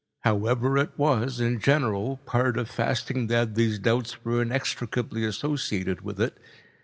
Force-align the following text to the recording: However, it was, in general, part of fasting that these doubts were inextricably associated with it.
However, 0.21 0.79
it 0.79 0.97
was, 0.97 1.39
in 1.39 1.59
general, 1.59 2.17
part 2.25 2.57
of 2.57 2.71
fasting 2.71 3.27
that 3.27 3.53
these 3.53 3.77
doubts 3.77 4.25
were 4.25 4.41
inextricably 4.41 5.23
associated 5.25 6.01
with 6.01 6.19
it. 6.19 6.39